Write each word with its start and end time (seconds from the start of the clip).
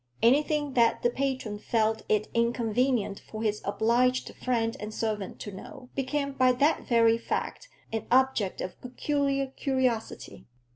Anything 0.23 0.73
that 0.73 1.03
the 1.03 1.11
patron 1.11 1.59
felt 1.59 2.01
it 2.09 2.27
inconvenient 2.33 3.19
for 3.19 3.43
his 3.43 3.61
obliged 3.63 4.33
friend 4.43 4.75
and 4.79 4.91
servant 4.91 5.37
to 5.41 5.51
know, 5.51 5.91
became 5.93 6.31
by 6.31 6.53
that 6.53 6.87
very 6.87 7.19
fact 7.19 7.69
an 7.93 8.07
object 8.09 8.61
of 8.61 8.81
peculiar 8.81 9.45
curiosity. 9.45 10.47